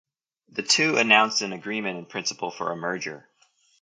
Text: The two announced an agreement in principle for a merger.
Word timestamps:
The 0.49 0.63
two 0.63 0.97
announced 0.97 1.43
an 1.43 1.53
agreement 1.53 1.99
in 1.99 2.07
principle 2.07 2.49
for 2.49 2.71
a 2.71 2.75
merger. 2.75 3.29